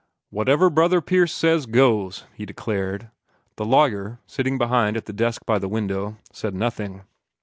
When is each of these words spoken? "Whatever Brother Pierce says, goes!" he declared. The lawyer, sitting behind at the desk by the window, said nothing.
"Whatever 0.31 0.71
Brother 0.71 0.99
Pierce 0.99 1.31
says, 1.31 1.67
goes!" 1.67 2.23
he 2.33 2.43
declared. 2.43 3.11
The 3.57 3.65
lawyer, 3.65 4.19
sitting 4.25 4.57
behind 4.57 4.97
at 4.97 5.05
the 5.05 5.13
desk 5.13 5.43
by 5.45 5.59
the 5.59 5.69
window, 5.69 6.17
said 6.33 6.55
nothing. 6.55 7.03